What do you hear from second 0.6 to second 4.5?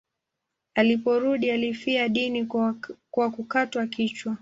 Aliporudi alifia dini kwa kukatwa kichwa.